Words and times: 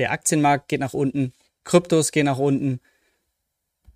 der 0.00 0.12
Aktienmarkt 0.12 0.68
geht 0.68 0.80
nach 0.80 0.94
unten, 0.94 1.32
Kryptos 1.64 2.10
gehen 2.10 2.26
nach 2.26 2.38
unten. 2.38 2.80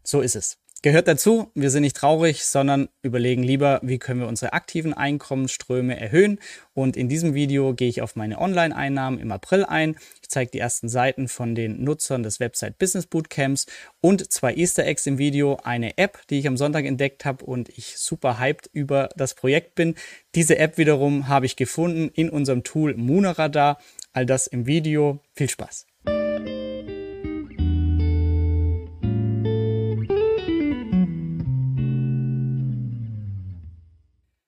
So 0.02 0.20
ist 0.20 0.36
es. 0.36 0.58
Gehört 0.84 1.08
dazu, 1.08 1.50
wir 1.54 1.70
sind 1.70 1.80
nicht 1.80 1.96
traurig, 1.96 2.44
sondern 2.44 2.90
überlegen 3.00 3.42
lieber, 3.42 3.80
wie 3.82 3.98
können 3.98 4.20
wir 4.20 4.28
unsere 4.28 4.52
aktiven 4.52 4.92
Einkommensströme 4.92 5.98
erhöhen. 5.98 6.38
Und 6.74 6.94
in 6.98 7.08
diesem 7.08 7.32
Video 7.32 7.72
gehe 7.72 7.88
ich 7.88 8.02
auf 8.02 8.16
meine 8.16 8.38
Online-Einnahmen 8.38 9.18
im 9.18 9.32
April 9.32 9.64
ein. 9.64 9.96
Ich 10.20 10.28
zeige 10.28 10.50
die 10.50 10.58
ersten 10.58 10.90
Seiten 10.90 11.28
von 11.28 11.54
den 11.54 11.82
Nutzern 11.82 12.22
des 12.22 12.38
Website 12.38 12.76
Business 12.78 13.06
Bootcamps 13.06 13.64
und 14.02 14.30
zwei 14.30 14.54
Easter 14.56 14.84
Eggs 14.84 15.06
im 15.06 15.16
Video, 15.16 15.58
eine 15.64 15.96
App, 15.96 16.20
die 16.28 16.38
ich 16.38 16.46
am 16.46 16.58
Sonntag 16.58 16.84
entdeckt 16.84 17.24
habe 17.24 17.46
und 17.46 17.70
ich 17.70 17.96
super 17.96 18.38
hyped 18.38 18.68
über 18.74 19.08
das 19.16 19.32
Projekt 19.32 19.76
bin. 19.76 19.94
Diese 20.34 20.58
App 20.58 20.76
wiederum 20.76 21.28
habe 21.28 21.46
ich 21.46 21.56
gefunden 21.56 22.10
in 22.12 22.28
unserem 22.28 22.62
Tool 22.62 22.94
Mooneradar. 22.94 23.78
All 24.14 24.26
das 24.26 24.46
im 24.46 24.66
Video. 24.66 25.18
Viel 25.32 25.50
Spaß! 25.50 25.86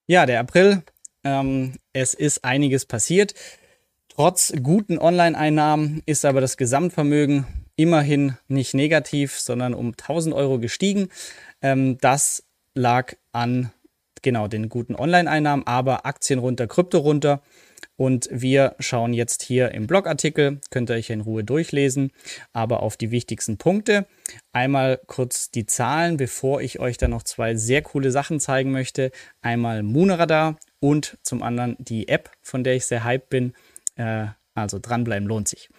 Ja, 0.06 0.24
der 0.24 0.38
April. 0.38 0.84
Ähm, 1.24 1.72
es 1.92 2.14
ist 2.14 2.44
einiges 2.44 2.86
passiert. 2.86 3.34
Trotz 4.08 4.52
guten 4.62 4.98
Online-Einnahmen 4.98 6.00
ist 6.06 6.24
aber 6.24 6.40
das 6.40 6.56
Gesamtvermögen 6.56 7.44
immerhin 7.74 8.36
nicht 8.46 8.72
negativ, 8.72 9.38
sondern 9.40 9.74
um 9.74 9.88
1000 9.88 10.32
Euro 10.32 10.60
gestiegen. 10.60 11.08
Ähm, 11.60 11.98
das 11.98 12.44
lag 12.74 13.14
an 13.32 13.72
genau 14.22 14.46
den 14.46 14.68
guten 14.68 14.94
Online-Einnahmen, 14.94 15.66
aber 15.66 16.06
Aktien 16.06 16.38
runter, 16.38 16.68
Krypto 16.68 16.98
runter. 16.98 17.42
Und 17.96 18.28
wir 18.30 18.76
schauen 18.78 19.14
jetzt 19.14 19.42
hier 19.42 19.72
im 19.72 19.86
Blogartikel, 19.86 20.60
könnt 20.70 20.90
ihr 20.90 20.96
euch 20.96 21.10
in 21.10 21.22
Ruhe 21.22 21.44
durchlesen, 21.44 22.12
aber 22.52 22.82
auf 22.82 22.96
die 22.96 23.10
wichtigsten 23.10 23.56
Punkte. 23.56 24.06
Einmal 24.52 25.00
kurz 25.06 25.50
die 25.50 25.66
Zahlen, 25.66 26.18
bevor 26.18 26.60
ich 26.60 26.78
euch 26.78 26.98
dann 26.98 27.10
noch 27.10 27.22
zwei 27.22 27.54
sehr 27.54 27.82
coole 27.82 28.10
Sachen 28.10 28.38
zeigen 28.38 28.70
möchte. 28.70 29.12
Einmal 29.40 29.82
Moonradar 29.82 30.58
und 30.78 31.16
zum 31.22 31.42
anderen 31.42 31.76
die 31.78 32.08
App, 32.08 32.30
von 32.42 32.64
der 32.64 32.76
ich 32.76 32.84
sehr 32.84 33.04
hyped 33.04 33.30
bin. 33.30 33.54
Äh, 33.96 34.26
also 34.54 34.78
dranbleiben 34.78 35.26
lohnt 35.26 35.48
sich. 35.48 35.70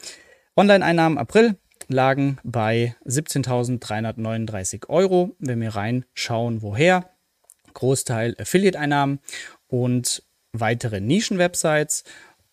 Online-Einnahmen 0.56 1.18
April 1.18 1.56
lagen 1.88 2.40
bei 2.44 2.96
17.339 3.06 4.90
Euro. 4.90 5.36
Wenn 5.40 5.62
wir 5.62 5.76
reinschauen, 5.76 6.62
woher? 6.62 7.10
Großteil 7.74 8.36
Affiliate-Einnahmen 8.40 9.20
und 9.68 10.24
weitere 10.60 11.00
Nischen-Websites. 11.00 12.04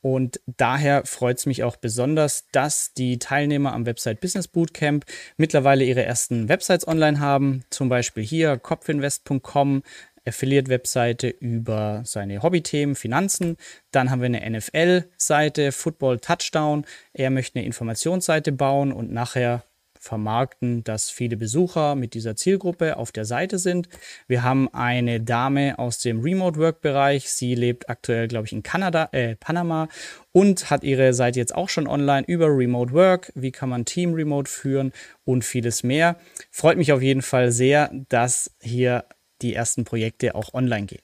Und 0.00 0.40
daher 0.46 1.06
freut 1.06 1.38
es 1.38 1.46
mich 1.46 1.62
auch 1.62 1.76
besonders, 1.76 2.44
dass 2.52 2.92
die 2.92 3.18
Teilnehmer 3.18 3.72
am 3.72 3.86
Website 3.86 4.20
Business 4.20 4.48
Bootcamp 4.48 5.06
mittlerweile 5.38 5.84
ihre 5.84 6.02
ersten 6.02 6.50
Websites 6.50 6.86
online 6.86 7.20
haben. 7.20 7.64
Zum 7.70 7.88
Beispiel 7.88 8.22
hier 8.22 8.58
kopfinvest.com, 8.58 9.82
Affiliate-Webseite 10.26 11.28
über 11.28 12.02
seine 12.04 12.42
Hobbythemen, 12.42 12.96
Finanzen. 12.96 13.56
Dann 13.92 14.10
haben 14.10 14.20
wir 14.20 14.26
eine 14.26 14.58
NFL-Seite, 14.58 15.72
Football 15.72 16.18
Touchdown. 16.18 16.84
Er 17.14 17.30
möchte 17.30 17.58
eine 17.58 17.66
Informationsseite 17.66 18.52
bauen 18.52 18.92
und 18.92 19.10
nachher 19.10 19.64
vermarkten, 20.04 20.84
dass 20.84 21.10
viele 21.10 21.36
Besucher 21.36 21.94
mit 21.94 22.14
dieser 22.14 22.36
Zielgruppe 22.36 22.96
auf 22.96 23.10
der 23.10 23.24
Seite 23.24 23.58
sind. 23.58 23.88
Wir 24.28 24.42
haben 24.42 24.72
eine 24.72 25.20
Dame 25.20 25.78
aus 25.78 25.98
dem 25.98 26.20
Remote 26.20 26.58
Work 26.60 26.80
Bereich. 26.80 27.30
Sie 27.30 27.54
lebt 27.54 27.88
aktuell, 27.88 28.28
glaube 28.28 28.46
ich, 28.46 28.52
in 28.52 28.62
Kanada, 28.62 29.08
äh, 29.12 29.34
Panama 29.36 29.88
und 30.32 30.70
hat 30.70 30.84
ihre 30.84 31.14
Seite 31.14 31.38
jetzt 31.38 31.54
auch 31.54 31.68
schon 31.68 31.86
online 31.86 32.24
über 32.26 32.46
Remote 32.46 32.92
Work. 32.92 33.32
Wie 33.34 33.50
kann 33.50 33.68
man 33.68 33.84
Team 33.84 34.14
Remote 34.14 34.50
führen 34.50 34.92
und 35.24 35.44
vieles 35.44 35.82
mehr. 35.82 36.16
Freut 36.50 36.76
mich 36.76 36.92
auf 36.92 37.02
jeden 37.02 37.22
Fall 37.22 37.50
sehr, 37.50 37.90
dass 38.08 38.50
hier 38.60 39.04
die 39.42 39.54
ersten 39.54 39.84
Projekte 39.84 40.34
auch 40.34 40.54
online 40.54 40.86
gehen. 40.86 41.02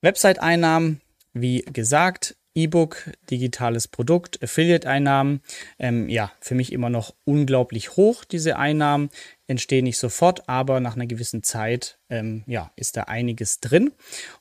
Website-Einnahmen, 0.00 1.00
wie 1.32 1.62
gesagt, 1.62 2.36
E-Book, 2.54 3.10
digitales 3.30 3.88
Produkt, 3.88 4.42
Affiliate-Einnahmen. 4.42 5.40
Ähm, 5.78 6.08
ja, 6.08 6.32
für 6.40 6.54
mich 6.54 6.72
immer 6.72 6.90
noch 6.90 7.14
unglaublich 7.24 7.96
hoch, 7.96 8.24
diese 8.24 8.56
Einnahmen. 8.56 9.10
Entstehen 9.46 9.84
nicht 9.84 9.98
sofort, 9.98 10.48
aber 10.48 10.80
nach 10.80 10.94
einer 10.94 11.06
gewissen 11.06 11.42
Zeit 11.42 11.98
ähm, 12.08 12.44
ja, 12.46 12.70
ist 12.76 12.96
da 12.96 13.02
einiges 13.04 13.60
drin. 13.60 13.92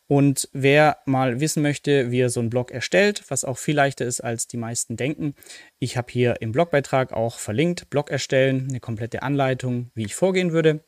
Und 0.08 0.50
wer 0.54 0.98
mal 1.06 1.40
wissen 1.40 1.64
möchte, 1.64 2.12
wie 2.12 2.20
er 2.20 2.30
so 2.30 2.40
einen 2.40 2.50
Blog 2.50 2.72
erstellt, 2.72 3.24
was 3.30 3.44
auch 3.44 3.58
viel 3.58 3.76
leichter 3.76 4.06
ist, 4.06 4.22
als 4.22 4.48
die 4.48 4.58
meisten 4.58 4.98
denken, 4.98 5.36
ich 5.80 5.98
habe 5.98 6.12
hier 6.12 6.42
im 6.42 6.52
Blogbeitrag 6.52 7.14
auch 7.14 7.40
verlinkt, 7.40 7.90
Blog 7.90 8.10
erstellen, 8.10 8.68
eine 8.70 8.80
komplette 8.80 9.24
Anleitung, 9.24 9.92
wie 9.96 10.06
ich 10.06 10.16
vorgehen 10.16 10.52
würde. 10.52 10.84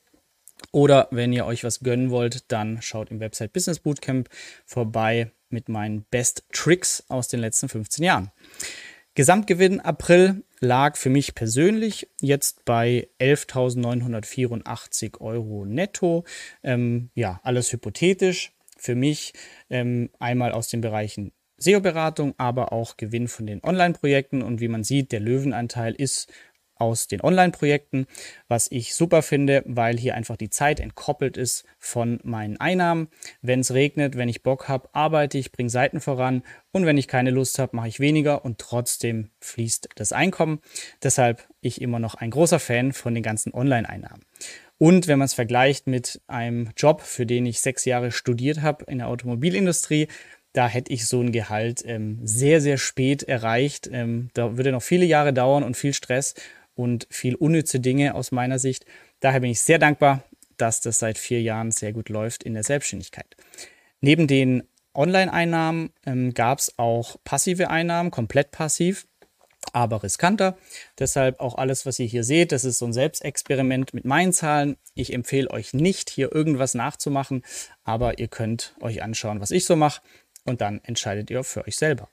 Oder 0.72 1.08
wenn 1.12 1.34
ihr 1.34 1.46
euch 1.46 1.64
was 1.64 1.82
gönnen 1.82 2.10
wollt, 2.10 2.52
dann 2.52 2.82
schaut 2.82 3.12
im 3.12 3.20
Website 3.20 3.54
Business 3.54 3.80
Bootcamp 3.80 4.30
vorbei 4.66 5.32
mit 5.54 5.70
meinen 5.70 6.04
Best 6.12 6.44
Tricks 6.52 7.06
aus 7.08 7.30
den 7.30 7.40
letzten 7.40 7.70
15 7.70 8.04
Jahren. 8.04 8.32
Gesamtgewinn 9.16 9.80
April 9.80 10.44
lag 10.60 10.98
für 10.98 11.12
mich 11.12 11.36
persönlich 11.36 12.10
jetzt 12.20 12.66
bei 12.66 13.08
11.984 13.20 15.22
Euro 15.22 15.66
netto. 15.66 16.26
Ähm, 16.64 17.12
ja, 17.14 17.40
alles 17.44 17.72
hypothetisch. 17.72 18.54
Für 18.76 18.96
mich 18.96 19.34
ähm, 19.70 20.10
einmal 20.20 20.52
aus 20.52 20.68
den 20.68 20.82
Bereichen 20.82 21.32
SEO-Beratung, 21.58 22.34
aber 22.38 22.74
auch 22.74 22.98
Gewinn 22.98 23.28
von 23.28 23.46
den 23.46 23.64
Online-Projekten. 23.64 24.42
Und 24.42 24.60
wie 24.60 24.68
man 24.68 24.84
sieht, 24.84 25.12
der 25.12 25.20
Löwenanteil 25.20 25.94
ist 25.94 26.32
aus 26.84 27.08
den 27.08 27.22
Online-Projekten, 27.22 28.08
was 28.50 28.70
ich 28.70 28.94
super 28.94 29.22
finde, 29.22 29.64
weil 29.66 29.98
hier 29.98 30.16
einfach 30.16 30.36
die 30.36 30.50
Zeit 30.50 30.82
entkoppelt 30.82 31.38
ist 31.38 31.64
von 31.80 32.20
meinen 32.24 32.60
Einnahmen. 32.60 33.08
Wenn 33.42 33.62
es 33.62 33.74
regnet, 33.74 34.18
wenn 34.18 34.28
ich 34.28 34.44
Bock 34.44 34.68
habe, 34.68 34.90
arbeite 34.92 35.38
ich, 35.38 35.54
bringe 35.54 35.70
Seiten 35.70 36.02
voran 36.02 36.44
und 36.72 36.86
wenn 36.86 36.98
ich 36.98 37.08
keine 37.08 37.32
Lust 37.32 37.58
habe, 37.58 37.76
mache 37.76 37.88
ich 37.88 38.02
weniger 38.02 38.44
und 38.44 38.60
trotzdem 38.60 39.30
fließt 39.40 39.90
das 39.96 40.12
Einkommen. 40.12 40.60
Deshalb 41.02 41.48
ich 41.62 41.82
immer 41.82 42.00
noch 42.00 42.16
ein 42.16 42.32
großer 42.32 42.60
Fan 42.60 42.92
von 42.92 43.14
den 43.14 43.24
ganzen 43.24 43.54
Online-Einnahmen. 43.54 44.24
Und 44.78 45.08
wenn 45.08 45.20
man 45.20 45.28
es 45.28 45.34
vergleicht 45.34 45.88
mit 45.88 46.20
einem 46.28 46.72
Job, 46.76 47.02
für 47.02 47.26
den 47.26 47.46
ich 47.46 47.62
sechs 47.62 47.86
Jahre 47.86 48.12
studiert 48.12 48.62
habe 48.62 48.84
in 48.86 48.98
der 48.98 49.08
Automobilindustrie, 49.08 50.10
da 50.54 50.68
hätte 50.68 50.94
ich 50.94 51.08
so 51.08 51.20
ein 51.20 51.32
Gehalt 51.32 51.84
ähm, 51.86 52.20
sehr, 52.24 52.62
sehr 52.62 52.78
spät 52.78 53.24
erreicht. 53.24 53.90
Ähm, 53.92 54.30
da 54.34 54.56
würde 54.56 54.72
noch 54.72 54.84
viele 54.84 55.06
Jahre 55.06 55.34
dauern 55.34 55.64
und 55.64 55.76
viel 55.76 55.94
Stress 55.94 56.36
und 56.76 57.08
viel 57.10 57.36
unnütze 57.36 57.80
Dinge 57.80 58.16
aus 58.16 58.32
meiner 58.32 58.60
Sicht. 58.60 58.86
Daher 59.20 59.40
bin 59.40 59.52
ich 59.52 59.62
sehr 59.62 59.80
dankbar, 59.80 60.24
dass 60.58 60.82
das 60.82 61.00
seit 61.00 61.18
vier 61.18 61.42
Jahren 61.42 61.72
sehr 61.72 61.94
gut 61.94 62.10
läuft 62.10 62.44
in 62.44 62.54
der 62.54 62.64
Selbstständigkeit. 62.64 63.36
Neben 64.02 64.28
den 64.28 64.64
Online-Einnahmen 64.94 65.92
ähm, 66.06 66.34
gab 66.34 66.60
es 66.60 66.78
auch 66.78 67.18
passive 67.24 67.70
Einnahmen, 67.70 68.12
komplett 68.12 68.52
passiv, 68.52 69.08
aber 69.72 70.04
riskanter. 70.04 70.58
Deshalb 71.00 71.40
auch 71.40 71.56
alles, 71.56 71.86
was 71.86 72.00
ihr 72.00 72.06
hier 72.06 72.24
seht, 72.24 72.52
das 72.52 72.64
ist 72.64 72.78
so 72.78 72.86
ein 72.86 72.94
Selbstexperiment 72.94 73.94
mit 73.94 74.06
meinen 74.06 74.34
Zahlen. 74.34 74.78
Ich 74.94 75.14
empfehle 75.14 75.50
euch 75.50 75.74
nicht, 75.74 76.10
hier 76.10 76.34
irgendwas 76.34 76.76
nachzumachen, 76.76 77.44
aber 77.84 78.20
ihr 78.20 78.28
könnt 78.28 78.76
euch 78.82 79.02
anschauen, 79.02 79.40
was 79.40 79.52
ich 79.52 79.66
so 79.66 79.76
mache 79.76 80.02
und 80.44 80.62
dann 80.62 80.82
entscheidet 80.84 81.32
ihr 81.32 81.44
für 81.44 81.66
euch 81.66 81.78
selber. 81.78 82.10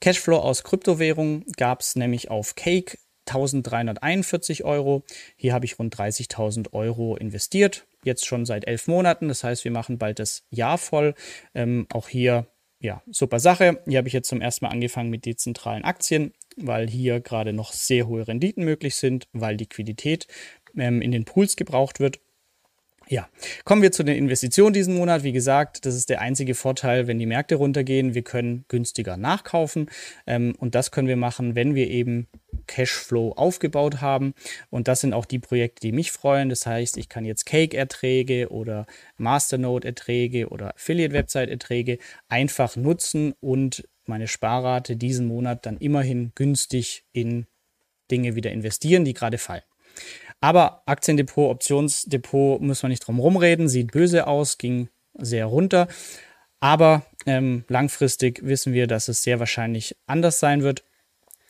Cashflow 0.00 0.38
aus 0.38 0.64
Kryptowährungen 0.64 1.44
gab 1.56 1.80
es 1.80 1.96
nämlich 1.96 2.30
auf 2.30 2.54
Cake 2.54 2.98
1341 3.28 4.64
Euro. 4.64 5.02
Hier 5.36 5.52
habe 5.52 5.64
ich 5.64 5.78
rund 5.78 5.94
30.000 5.94 6.72
Euro 6.72 7.16
investiert, 7.16 7.86
jetzt 8.04 8.26
schon 8.26 8.46
seit 8.46 8.66
elf 8.66 8.88
Monaten. 8.88 9.28
Das 9.28 9.44
heißt, 9.44 9.64
wir 9.64 9.70
machen 9.70 9.98
bald 9.98 10.18
das 10.18 10.44
Jahr 10.50 10.78
voll. 10.78 11.14
Ähm, 11.54 11.86
auch 11.92 12.08
hier, 12.08 12.46
ja, 12.80 13.02
super 13.10 13.40
Sache. 13.40 13.82
Hier 13.86 13.98
habe 13.98 14.08
ich 14.08 14.14
jetzt 14.14 14.28
zum 14.28 14.40
ersten 14.40 14.64
Mal 14.64 14.72
angefangen 14.72 15.10
mit 15.10 15.24
dezentralen 15.24 15.84
Aktien, 15.84 16.32
weil 16.56 16.88
hier 16.88 17.20
gerade 17.20 17.52
noch 17.52 17.72
sehr 17.72 18.06
hohe 18.06 18.26
Renditen 18.26 18.64
möglich 18.64 18.96
sind, 18.96 19.28
weil 19.32 19.56
Liquidität 19.56 20.26
ähm, 20.76 21.02
in 21.02 21.12
den 21.12 21.24
Pools 21.24 21.56
gebraucht 21.56 22.00
wird. 22.00 22.20
Ja, 23.10 23.26
kommen 23.64 23.80
wir 23.80 23.90
zu 23.90 24.02
den 24.02 24.16
Investitionen 24.16 24.74
diesen 24.74 24.94
Monat. 24.94 25.22
Wie 25.22 25.32
gesagt, 25.32 25.86
das 25.86 25.94
ist 25.94 26.10
der 26.10 26.20
einzige 26.20 26.54
Vorteil, 26.54 27.06
wenn 27.06 27.18
die 27.18 27.24
Märkte 27.24 27.54
runtergehen. 27.54 28.14
Wir 28.14 28.22
können 28.22 28.66
günstiger 28.68 29.16
nachkaufen 29.16 29.88
ähm, 30.26 30.54
und 30.58 30.74
das 30.74 30.90
können 30.90 31.08
wir 31.08 31.16
machen, 31.16 31.54
wenn 31.54 31.74
wir 31.74 31.88
eben 31.88 32.28
Cashflow 32.68 33.32
aufgebaut 33.32 34.00
haben. 34.00 34.34
Und 34.70 34.86
das 34.86 35.00
sind 35.00 35.12
auch 35.12 35.24
die 35.24 35.40
Projekte, 35.40 35.80
die 35.80 35.92
mich 35.92 36.12
freuen. 36.12 36.48
Das 36.48 36.66
heißt, 36.66 36.96
ich 36.96 37.08
kann 37.08 37.24
jetzt 37.24 37.46
Cake-Erträge 37.46 38.50
oder 38.50 38.86
Masternode-Erträge 39.16 40.48
oder 40.48 40.74
Affiliate-Website-Erträge 40.76 41.98
einfach 42.28 42.76
nutzen 42.76 43.34
und 43.40 43.88
meine 44.06 44.28
Sparrate 44.28 44.96
diesen 44.96 45.26
Monat 45.26 45.66
dann 45.66 45.78
immerhin 45.78 46.32
günstig 46.34 47.04
in 47.12 47.46
Dinge 48.10 48.36
wieder 48.36 48.52
investieren, 48.52 49.04
die 49.04 49.14
gerade 49.14 49.38
fallen. 49.38 49.62
Aber 50.40 50.82
Aktiendepot, 50.86 51.50
Optionsdepot, 51.50 52.60
muss 52.60 52.82
man 52.82 52.90
nicht 52.90 53.06
drum 53.06 53.18
rumreden, 53.18 53.68
sieht 53.68 53.92
böse 53.92 54.26
aus, 54.26 54.56
ging 54.58 54.88
sehr 55.14 55.46
runter. 55.46 55.88
Aber 56.60 57.02
ähm, 57.26 57.64
langfristig 57.68 58.40
wissen 58.44 58.72
wir, 58.72 58.86
dass 58.86 59.08
es 59.08 59.22
sehr 59.22 59.38
wahrscheinlich 59.40 59.96
anders 60.06 60.40
sein 60.40 60.62
wird. 60.62 60.84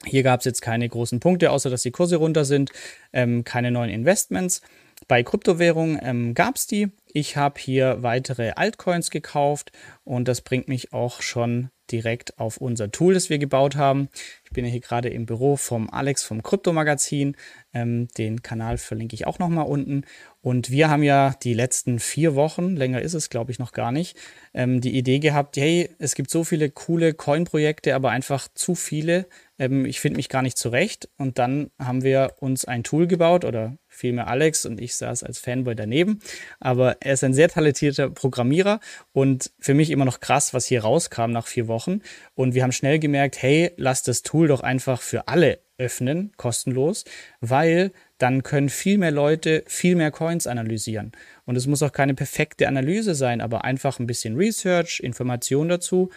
Hier 0.05 0.23
gab 0.23 0.41
es 0.41 0.47
jetzt 0.47 0.63
keine 0.63 0.89
großen 0.89 1.21
Punkte, 1.21 1.51
außer 1.51 1.71
dass 1.71 1.83
die 1.83 1.91
Kurse 1.91 2.17
runter 2.17 2.45
sind, 2.45 2.71
ähm, 3.13 3.45
keine 3.45 3.71
neuen 3.71 3.91
Investments. 3.91 4.63
Bei 5.07 5.23
Kryptowährungen 5.23 5.99
ähm, 6.03 6.35
gab 6.35 6.57
es 6.57 6.67
die. 6.67 6.91
Ich 7.13 7.37
habe 7.37 7.61
hier 7.61 8.03
weitere 8.03 8.53
Altcoins 8.53 9.11
gekauft 9.11 9.73
und 10.05 10.29
das 10.29 10.41
bringt 10.41 10.69
mich 10.69 10.93
auch 10.93 11.23
schon 11.23 11.71
direkt 11.91 12.39
auf 12.39 12.59
unser 12.59 12.91
Tool, 12.91 13.15
das 13.15 13.31
wir 13.31 13.39
gebaut 13.39 13.77
haben. 13.77 14.09
Ich 14.45 14.51
bin 14.51 14.65
ja 14.65 14.71
hier 14.71 14.81
gerade 14.81 15.09
im 15.09 15.27
Büro 15.27 15.57
vom 15.57 15.89
Alex 15.89 16.25
vom 16.25 16.43
Kryptomagazin. 16.43 17.37
Ähm, 17.73 18.09
den 18.19 18.43
Kanal 18.43 18.79
verlinke 18.79 19.15
ich 19.15 19.27
auch 19.27 19.39
nochmal 19.39 19.67
unten. 19.67 20.05
Und 20.41 20.71
wir 20.71 20.89
haben 20.89 21.03
ja 21.03 21.35
die 21.43 21.53
letzten 21.53 21.99
vier 21.99 22.37
Wochen, 22.37 22.77
länger 22.77 23.03
ist 23.03 23.15
es 23.15 23.29
glaube 23.29 23.51
ich 23.51 23.59
noch 23.59 23.73
gar 23.73 23.91
nicht, 23.91 24.17
ähm, 24.55 24.81
die 24.81 24.97
Idee 24.97 25.19
gehabt, 25.19 25.57
hey, 25.57 25.91
es 25.99 26.15
gibt 26.15 26.31
so 26.31 26.45
viele 26.45 26.71
coole 26.71 27.13
Coin-Projekte, 27.13 27.95
aber 27.95 28.11
einfach 28.11 28.47
zu 28.55 28.77
viele. 28.77 29.27
Ähm, 29.59 29.85
ich 29.85 29.99
finde 29.99 30.19
mich 30.19 30.29
gar 30.29 30.43
nicht 30.43 30.57
zurecht. 30.57 31.09
Und 31.17 31.39
dann 31.39 31.71
haben 31.79 32.05
wir 32.05 32.35
uns 32.39 32.65
ein 32.65 32.85
Tool 32.85 33.09
gebaut 33.09 33.45
oder 33.45 33.77
vielmehr 33.89 34.29
Alex 34.29 34.65
und 34.65 34.81
ich 34.81 34.95
saß 34.95 35.25
als 35.25 35.41
Fanboy 35.41 35.75
daneben. 35.75 36.21
Aber 36.61 36.99
er 37.01 37.15
ist 37.15 37.25
ein 37.25 37.35
sehr 37.35 37.49
talentierter 37.49 38.09
Programmierer 38.09 38.79
und 39.13 39.51
für 39.59 39.75
mich 39.75 39.91
immer 39.91 40.05
noch 40.05 40.21
krass, 40.21 40.55
was 40.55 40.67
hier 40.67 40.83
rauskam 40.83 41.33
nach 41.33 41.49
vier 41.49 41.67
Wochen. 41.67 42.01
Und 42.35 42.55
wir 42.55 42.63
haben 42.63 42.73
schnell 42.73 43.01
gemerkt, 43.01 43.43
hey, 43.43 43.73
lass 43.77 44.05
das 44.05 44.23
Tool 44.23 44.47
doch 44.47 44.61
einfach 44.61 45.03
für 45.03 45.27
alle 45.27 45.59
öffnen, 45.79 46.33
kostenlos, 46.37 47.05
weil 47.41 47.93
dann 48.19 48.43
können 48.43 48.69
viel 48.69 48.99
mehr 48.99 49.13
Leute 49.13 49.63
viel 49.67 49.95
mehr 49.95 50.11
Coins 50.11 50.47
analysieren. 50.47 51.13
Und 51.47 51.57
es 51.57 51.67
muss 51.67 51.83
auch 51.83 51.93
keine 51.93 52.15
perfekte 52.15 52.69
Analyse 52.69 53.15
sein, 53.15 53.41
aber 53.41 53.65
einfach 53.65 53.99
ein 53.99 54.07
bisschen 54.07 54.37
Research, 54.37 55.01
Information 55.01 55.69
dazu. 55.69 56.11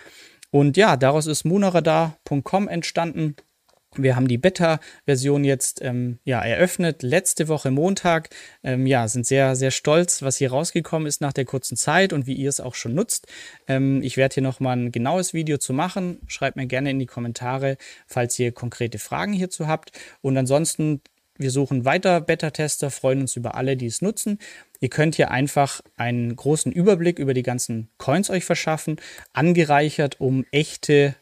Und 0.50 0.78
ja, 0.78 0.98
daraus 0.98 1.28
ist 1.28 1.46
monaradar.com 1.46 2.68
entstanden. 2.68 3.36
Wir 3.98 4.16
haben 4.16 4.30
die 4.30 4.38
Beta-Version 4.38 5.44
jetzt 5.44 5.82
ähm, 5.82 6.20
ja, 6.24 6.42
eröffnet, 6.42 7.04
letzte 7.04 7.50
Woche 7.50 7.72
Montag. 7.72 8.30
Ähm, 8.64 8.88
ja, 8.88 9.06
sind 9.10 9.26
sehr, 9.26 9.58
sehr 9.58 9.72
stolz, 9.72 10.22
was 10.22 10.38
hier 10.38 10.52
rausgekommen 10.52 11.08
ist 11.08 11.20
nach 11.20 11.34
der 11.34 11.44
kurzen 11.44 11.76
Zeit 11.76 12.14
und 12.14 12.26
wie 12.26 12.34
ihr 12.34 12.48
es 12.48 12.62
auch 12.62 12.76
schon 12.76 12.96
nutzt. 12.96 13.28
Ähm, 13.68 14.02
ich 14.02 14.16
werde 14.16 14.36
hier 14.36 14.44
nochmal 14.44 14.78
ein 14.78 14.94
genaues 14.94 15.34
Video 15.34 15.58
zu 15.58 15.74
machen. 15.74 16.22
Schreibt 16.28 16.56
mir 16.56 16.68
gerne 16.68 16.90
in 16.90 17.00
die 17.00 17.06
Kommentare, 17.06 17.76
falls 18.08 18.40
ihr 18.40 18.54
konkrete 18.54 18.98
Fragen 18.98 19.34
hierzu 19.34 19.68
habt. 19.68 19.92
Und 20.22 20.38
ansonsten, 20.38 21.02
wir 21.38 21.52
suchen 21.52 21.84
weiter 21.84 22.22
Beta-Tester, 22.22 22.92
freuen 22.92 23.20
uns 23.20 23.36
über 23.36 23.56
alle, 23.56 23.76
die 23.76 23.88
es 23.88 24.02
nutzen. 24.02 24.40
Ihr 24.80 24.90
könnt 24.90 25.16
hier 25.16 25.32
einfach 25.32 25.82
einen 25.98 26.34
großen 26.34 26.72
Überblick 26.72 27.20
über 27.20 27.34
die 27.34 27.44
ganzen 27.44 27.90
Coins 27.98 28.30
euch 28.30 28.46
verschaffen, 28.46 29.02
angereichert 29.34 30.22
um 30.22 30.46
echte 30.52 31.16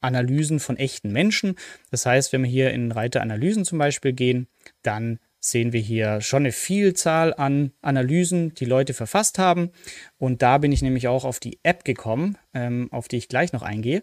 Analysen 0.00 0.60
von 0.60 0.76
echten 0.76 1.12
Menschen. 1.12 1.56
Das 1.90 2.06
heißt, 2.06 2.32
wenn 2.32 2.42
wir 2.42 2.50
hier 2.50 2.70
in 2.70 2.92
Reiter 2.92 3.20
Analysen 3.20 3.64
zum 3.64 3.78
Beispiel 3.78 4.12
gehen, 4.12 4.48
dann 4.82 5.18
sehen 5.40 5.72
wir 5.72 5.80
hier 5.80 6.20
schon 6.20 6.42
eine 6.42 6.52
Vielzahl 6.52 7.34
an 7.34 7.72
Analysen, 7.80 8.54
die 8.54 8.66
Leute 8.66 8.94
verfasst 8.94 9.38
haben. 9.38 9.70
Und 10.18 10.42
da 10.42 10.58
bin 10.58 10.70
ich 10.70 10.82
nämlich 10.82 11.08
auch 11.08 11.24
auf 11.24 11.40
die 11.40 11.58
App 11.62 11.84
gekommen, 11.84 12.36
ähm, 12.54 12.88
auf 12.92 13.08
die 13.08 13.16
ich 13.16 13.28
gleich 13.28 13.52
noch 13.52 13.62
eingehe. 13.62 14.02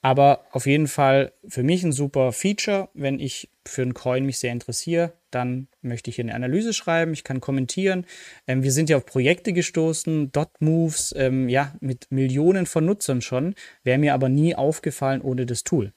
Aber 0.00 0.46
auf 0.52 0.66
jeden 0.66 0.86
Fall 0.86 1.32
für 1.48 1.64
mich 1.64 1.82
ein 1.82 1.90
super 1.90 2.30
Feature. 2.30 2.88
Wenn 2.94 3.18
ich 3.18 3.50
für 3.66 3.82
einen 3.82 3.94
Coin 3.94 4.24
mich 4.24 4.38
sehr 4.38 4.52
interessiere, 4.52 5.14
dann 5.32 5.66
möchte 5.82 6.10
ich 6.10 6.16
hier 6.16 6.24
eine 6.24 6.34
Analyse 6.34 6.72
schreiben. 6.72 7.12
Ich 7.12 7.24
kann 7.24 7.40
kommentieren. 7.40 8.06
Ähm, 8.46 8.62
wir 8.62 8.70
sind 8.70 8.88
ja 8.88 8.96
auf 8.96 9.06
Projekte 9.06 9.52
gestoßen, 9.52 10.30
Dot 10.30 10.60
Moves, 10.60 11.12
ähm, 11.18 11.48
ja, 11.48 11.74
mit 11.80 12.06
Millionen 12.10 12.66
von 12.66 12.86
Nutzern 12.86 13.20
schon. 13.20 13.56
Wäre 13.82 13.98
mir 13.98 14.14
aber 14.14 14.28
nie 14.28 14.54
aufgefallen 14.54 15.20
ohne 15.20 15.46
das 15.46 15.64
Tool. 15.64 15.92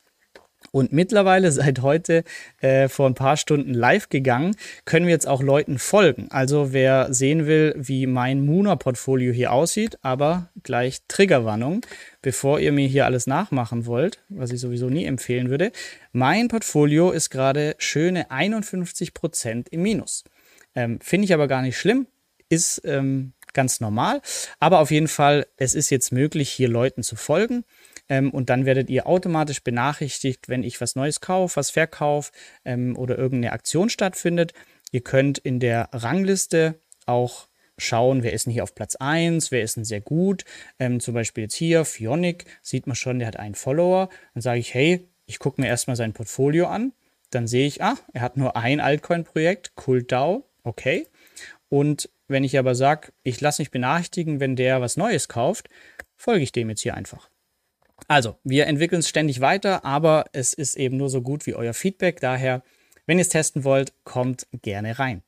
Und 0.72 0.92
mittlerweile 0.92 1.52
seit 1.52 1.82
heute 1.82 2.24
äh, 2.62 2.88
vor 2.88 3.08
ein 3.08 3.16
paar 3.16 3.38
Stunden 3.38 3.74
live 3.74 4.10
gegangen, 4.10 4.56
können 4.86 5.06
wir 5.06 5.14
jetzt 5.14 5.28
auch 5.28 5.42
Leuten 5.42 5.80
folgen. 5.80 6.28
Also 6.30 6.74
wer 6.74 7.14
sehen 7.14 7.46
will, 7.46 7.74
wie 7.78 8.08
mein 8.08 8.46
Muna-Portfolio 8.46 9.32
hier 9.34 9.52
aussieht, 9.52 9.98
aber 10.02 10.50
gleich 10.64 11.00
Triggerwarnung, 11.08 11.82
bevor 12.22 12.60
ihr 12.60 12.72
mir 12.72 12.88
hier 12.88 13.06
alles 13.06 13.28
nachmachen 13.28 13.86
wollt, 13.86 14.20
was 14.30 14.52
ich 14.52 14.60
sowieso 14.60 14.90
nie 14.90 15.06
empfehlen 15.06 15.50
würde. 15.50 15.72
Mein 16.12 16.48
Portfolio 16.48 17.12
ist 17.12 17.30
gerade 17.30 17.76
schöne 17.78 18.32
51% 18.32 19.68
im 19.72 19.82
Minus. 19.82 20.24
Ähm, 20.76 21.00
Finde 21.02 21.26
ich 21.26 21.34
aber 21.34 21.48
gar 21.48 21.62
nicht 21.62 21.78
schlimm, 21.78 22.08
ist 22.50 22.82
ähm, 22.86 23.34
ganz 23.54 23.80
normal. 23.80 24.22
Aber 24.60 24.80
auf 24.80 24.92
jeden 24.92 25.08
Fall, 25.08 25.48
es 25.58 25.74
ist 25.74 25.90
jetzt 25.90 26.12
möglich, 26.12 26.50
hier 26.50 26.70
Leuten 26.70 27.04
zu 27.04 27.16
folgen. 27.16 27.66
Ähm, 28.10 28.32
und 28.32 28.50
dann 28.50 28.66
werdet 28.66 28.90
ihr 28.90 29.08
automatisch 29.08 29.64
benachrichtigt, 29.64 30.50
wenn 30.50 30.64
ich 30.64 30.82
was 30.82 30.96
Neues 30.96 31.22
kaufe, 31.22 31.56
was 31.58 31.70
verkaufe 31.70 32.32
ähm, 32.66 32.98
oder 32.98 33.18
irgendeine 33.18 33.54
Aktion 33.54 33.90
stattfindet. 33.90 34.54
Ihr 34.92 35.02
könnt 35.02 35.38
in 35.38 35.60
der 35.60 35.90
Rangliste 35.94 36.80
auch 37.06 37.48
schauen, 37.78 38.24
wer 38.24 38.34
ist 38.34 38.46
denn 38.46 38.54
hier 38.54 38.64
auf 38.64 38.76
Platz 38.76 38.96
1, 38.96 39.52
wer 39.52 39.64
ist 39.64 39.78
denn 39.78 39.86
sehr 39.86 40.02
gut. 40.02 40.44
Ähm, 40.80 41.00
zum 41.00 41.14
Beispiel 41.14 41.44
jetzt 41.44 41.56
hier, 41.56 41.86
Fionic, 41.86 42.46
sieht 42.62 42.88
man 42.88 42.96
schon, 42.96 43.20
der 43.20 43.28
hat 43.28 43.38
einen 43.38 43.56
Follower. 43.56 44.10
Dann 44.34 44.42
sage 44.42 44.60
ich, 44.60 44.74
hey, 44.74 45.08
ich 45.26 45.40
gucke 45.40 45.62
mir 45.62 45.68
erstmal 45.68 45.96
sein 45.96 46.14
Portfolio 46.14 46.68
an. 46.68 46.94
Dann 47.30 47.48
sehe 47.48 47.68
ich, 47.68 47.84
ah, 47.84 47.96
er 48.14 48.22
hat 48.22 48.38
nur 48.38 48.56
ein 48.56 48.80
Altcoin-Projekt, 48.80 49.76
CoolDAO, 49.76 50.44
okay. 50.64 51.08
Und 51.70 52.10
wenn 52.30 52.44
ich 52.44 52.58
aber 52.58 52.76
sage, 52.76 53.12
ich 53.24 53.42
lasse 53.42 53.62
mich 53.62 53.72
benachrichtigen, 53.72 54.40
wenn 54.40 54.56
der 54.56 54.82
was 54.82 54.98
Neues 54.98 55.28
kauft, 55.28 55.70
folge 56.16 56.44
ich 56.44 56.52
dem 56.52 56.70
jetzt 56.70 56.82
hier 56.82 56.96
einfach. 56.96 57.30
Also, 58.08 58.38
wir 58.44 58.68
entwickeln 58.68 59.00
es 59.00 59.10
ständig 59.10 59.42
weiter, 59.42 59.84
aber 59.84 60.26
es 60.32 60.54
ist 60.54 60.76
eben 60.76 60.98
nur 60.98 61.10
so 61.10 61.22
gut 61.22 61.46
wie 61.46 61.56
euer 61.56 61.74
Feedback. 61.74 62.20
Daher, 62.22 62.64
wenn 63.06 63.18
ihr 63.18 63.24
es 63.24 63.30
testen 63.30 63.64
wollt, 63.64 63.94
kommt 64.04 64.48
gerne 64.62 65.00
rein. 65.00 65.22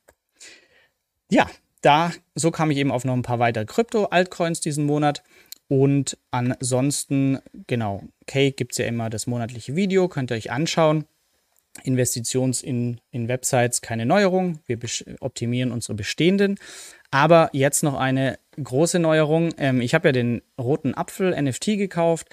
Ja, 1.30 1.50
da, 1.82 2.12
so 2.34 2.50
kam 2.50 2.70
ich 2.70 2.78
eben 2.78 2.92
auf 2.92 3.04
noch 3.04 3.14
ein 3.14 3.22
paar 3.22 3.38
weitere 3.38 3.66
Krypto-Altcoins 3.66 4.60
diesen 4.60 4.84
Monat. 4.84 5.22
Und 5.68 6.18
ansonsten, 6.30 7.40
genau, 7.66 8.02
Cake 8.26 8.52
gibt 8.52 8.72
es 8.72 8.78
ja 8.78 8.86
immer 8.86 9.10
das 9.10 9.26
monatliche 9.26 9.74
Video, 9.74 10.08
könnt 10.08 10.30
ihr 10.30 10.36
euch 10.36 10.50
anschauen. 10.50 11.06
Investitions 11.84 12.62
in, 12.62 13.00
in 13.10 13.28
Websites 13.28 13.80
keine 13.80 14.06
Neuerung. 14.06 14.60
Wir 14.66 14.78
optimieren 15.20 15.72
unsere 15.72 15.94
bestehenden. 15.94 16.58
Aber 17.10 17.50
jetzt 17.52 17.82
noch 17.82 17.94
eine 17.94 18.38
große 18.62 18.98
Neuerung. 18.98 19.54
Ähm, 19.58 19.80
ich 19.80 19.94
habe 19.94 20.08
ja 20.08 20.12
den 20.12 20.42
roten 20.58 20.94
Apfel 20.94 21.40
NFT 21.40 21.78
gekauft 21.78 22.28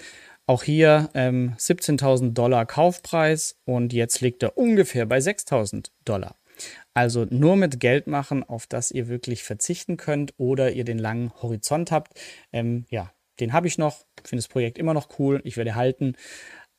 auch 0.49 0.63
hier 0.63 1.11
ähm, 1.13 1.53
17.000 1.59 2.33
Dollar 2.33 2.65
Kaufpreis 2.65 3.59
und 3.65 3.93
jetzt 3.93 4.19
liegt 4.21 4.41
er 4.41 4.57
ungefähr 4.57 5.05
bei 5.05 5.19
6.000 5.19 5.91
Dollar. 6.05 6.37
Also 6.95 7.27
nur 7.29 7.55
mit 7.55 7.79
Geld 7.79 8.07
machen, 8.07 8.43
auf 8.43 8.65
das 8.65 8.89
ihr 8.89 9.07
wirklich 9.09 9.43
verzichten 9.43 9.95
könnt 9.95 10.33
oder 10.37 10.71
ihr 10.71 10.85
den 10.85 10.97
langen 10.97 11.31
Horizont 11.43 11.91
habt. 11.91 12.19
Ähm, 12.51 12.85
ja, 12.89 13.13
den 13.39 13.53
habe 13.53 13.67
ich 13.67 13.77
noch, 13.77 14.05
finde 14.23 14.41
das 14.41 14.47
Projekt 14.47 14.79
immer 14.79 14.95
noch 14.95 15.19
cool, 15.19 15.39
ich 15.43 15.55
werde 15.55 15.75
halten. 15.75 16.15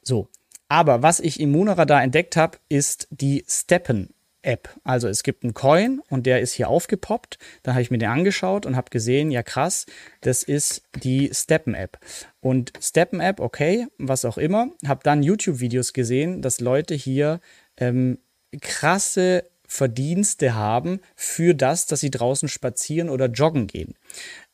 So, 0.03 0.29
aber 0.71 1.03
was 1.03 1.19
ich 1.19 1.41
im 1.41 1.51
Monaradar 1.51 2.01
entdeckt 2.03 2.37
habe, 2.37 2.59
ist 2.69 3.09
die 3.11 3.45
Steppen 3.49 4.15
App. 4.43 4.71
Also 4.85 5.09
es 5.09 5.25
gibt 5.25 5.43
einen 5.43 5.53
Coin 5.53 6.01
und 6.09 6.27
der 6.27 6.41
ist 6.41 6.53
hier 6.53 6.69
aufgepoppt. 6.69 7.39
Dann 7.65 7.75
habe 7.75 7.83
ich 7.83 7.91
mir 7.91 7.99
den 7.99 8.09
angeschaut 8.09 8.67
und 8.67 8.77
habe 8.77 8.89
gesehen, 8.91 9.33
ja 9.33 9.43
krass, 9.43 9.87
das 10.21 10.45
ist 10.45 10.85
die 11.03 11.29
Steppen 11.35 11.75
App. 11.75 11.99
Und 12.41 12.73
Steppen 12.81 13.19
App, 13.19 13.41
okay, 13.41 13.89
was 13.99 14.25
auch 14.25 14.39
immer. 14.39 14.69
Habe 14.87 15.01
dann 15.03 15.25
YouTube-Videos 15.25 15.93
gesehen, 15.93 16.41
dass 16.41 16.61
Leute 16.61 16.95
hier 16.95 17.41
ähm, 17.77 18.19
krasse 18.61 19.51
Verdienste 19.67 20.55
haben 20.55 21.01
für 21.17 21.53
das, 21.55 21.87
dass 21.87 21.99
sie 21.99 22.13
draußen 22.13 22.49
spazieren 22.49 23.11
oder 23.11 23.27
joggen 23.27 23.67
gehen. 23.67 23.97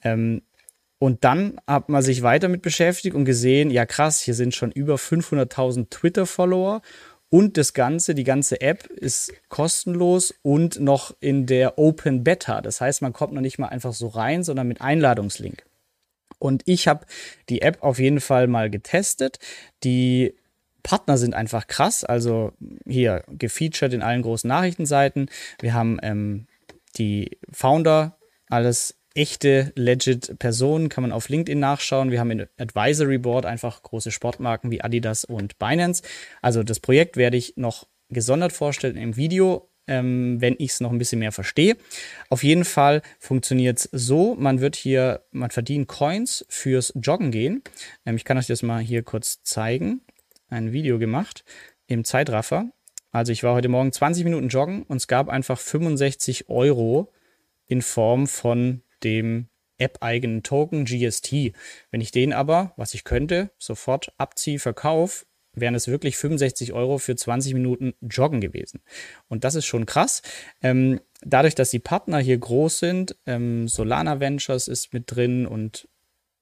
Ähm, 0.03 0.41
und 0.99 1.25
dann 1.25 1.61
hat 1.67 1.89
man 1.89 2.03
sich 2.03 2.23
weiter 2.23 2.49
mit 2.49 2.63
beschäftigt 2.63 3.15
und 3.15 3.25
gesehen, 3.25 3.71
ja 3.71 3.85
krass, 3.85 4.21
hier 4.21 4.35
sind 4.35 4.55
schon 4.55 4.73
über 4.73 4.97
500.000 4.97 5.91
Twitter-Follower 5.91 6.81
und 7.29 7.57
das 7.57 7.75
Ganze, 7.75 8.15
die 8.15 8.25
ganze 8.25 8.61
App 8.61 8.87
ist 8.87 9.33
kostenlos 9.49 10.35
und 10.43 10.81
noch 10.81 11.15
in 11.21 11.47
der 11.47 11.79
Open 11.79 12.25
Beta. 12.25 12.61
Das 12.61 12.81
heißt, 12.81 13.03
man 13.03 13.13
kommt 13.13 13.35
noch 13.35 13.41
nicht 13.41 13.59
mal 13.59 13.69
einfach 13.69 13.93
so 13.93 14.09
rein, 14.09 14.45
sondern 14.45 14.69
mit 14.69 14.81
Einladungslink. 14.81 15.65
Und 16.39 16.63
ich 16.67 16.87
habe 16.87 17.07
die 17.49 17.63
App 17.63 17.83
auf 17.83 17.99
jeden 17.99 18.21
Fall 18.21 18.47
mal 18.47 18.71
getestet. 18.71 19.39
Die 19.83 20.35
Partner 20.83 21.19
sind 21.19 21.35
einfach 21.35 21.67
krass. 21.67 22.05
Also 22.05 22.53
hier 22.87 23.25
gefeatured 23.29 23.93
in 23.93 24.03
allen 24.03 24.23
großen 24.23 24.47
Nachrichtenseiten. 24.47 25.29
Wir 25.61 25.75
haben 25.75 25.99
ähm, 26.03 26.47
die 26.97 27.39
Founder, 27.51 28.17
alles 28.49 28.96
echte, 29.17 29.73
legit 29.75 30.39
Personen, 30.39 30.89
kann 30.89 31.03
man 31.03 31.13
auf 31.13 31.29
LinkedIn 31.29 31.59
nachschauen. 31.59 32.11
Wir 32.11 32.21
haben 32.21 32.31
in 32.31 32.47
Advisory 32.59 33.19
Board 33.19 33.47
einfach 33.47 33.83
große 33.83 34.11
Sportmarken 34.11 34.71
wie 34.71 34.83
Adidas 34.83 35.25
und 35.25 35.59
Binance. 35.59 36.03
Also 36.43 36.63
das 36.63 36.81
Projekt 36.81 37.17
werde 37.17 37.37
ich 37.37 37.55
noch 37.57 37.87
gesondert 38.11 38.53
vorstellen 38.53 38.97
im 38.97 39.17
Video, 39.17 39.69
ähm, 39.87 40.41
wenn 40.41 40.55
ich 40.59 40.71
es 40.71 40.81
noch 40.81 40.91
ein 40.91 40.99
bisschen 40.99 41.19
mehr 41.19 41.33
verstehe. 41.33 41.77
Auf 42.29 42.43
jeden 42.43 42.65
Fall 42.65 43.03
funktioniert 43.19 43.79
es 43.79 43.89
so, 43.93 44.35
man 44.35 44.61
wird 44.61 44.77
hier, 44.77 45.23
man 45.31 45.51
verdient 45.51 45.89
Coins 45.89 46.45
fürs 46.49 46.93
Joggen 46.97 47.31
gehen. 47.31 47.63
Ähm, 48.05 48.17
ich 48.17 48.25
kann 48.25 48.39
euch 48.39 48.47
das 48.47 48.63
mal 48.63 48.81
hier 48.81 49.03
kurz 49.03 49.43
zeigen. 49.43 50.03
Ein 50.49 50.73
Video 50.73 50.99
gemacht. 50.99 51.45
im 51.89 52.05
Zeitraffer. 52.05 52.69
Also 53.13 53.33
ich 53.33 53.43
war 53.45 53.55
heute 53.55 53.69
Morgen 53.69 53.93
20 53.93 54.25
Minuten 54.25 54.49
joggen 54.49 54.83
und 54.83 54.97
es 54.99 55.07
gab 55.07 55.29
einfach 55.29 55.59
65 55.59 56.49
Euro 56.49 57.13
in 57.67 57.81
Form 57.81 58.27
von 58.27 58.83
dem 59.03 59.49
App-eigenen 59.79 60.43
Token 60.43 60.85
GST. 60.85 61.53
Wenn 61.91 62.01
ich 62.01 62.11
den 62.11 62.33
aber, 62.33 62.73
was 62.77 62.95
ich 62.95 63.05
könnte, 63.05 63.51
sofort 63.59 64.13
abziehe, 64.17 64.59
verkaufe, 64.59 65.27
wären 65.57 65.75
es 65.75 65.89
wirklich 65.89 66.17
65 66.17 66.73
Euro 66.73 66.99
für 66.99 67.17
20 67.17 67.55
Minuten 67.55 67.95
Joggen 68.01 68.41
gewesen. 68.41 68.83
Und 69.29 69.45
das 69.45 69.55
ist 69.55 69.67
schon 69.67 69.87
krass. 69.87 70.23
Ähm, 70.63 71.01
dadurch, 71.23 71.55
dass 71.55 71.71
die 71.71 71.79
Partner 71.79 72.19
hier 72.19 72.39
groß 72.39 72.79
sind, 72.79 73.17
ähm, 73.27 73.67
Solana 73.67 74.21
Ventures 74.21 74.69
ist 74.69 74.93
mit 74.93 75.05
drin 75.07 75.47
und 75.47 75.89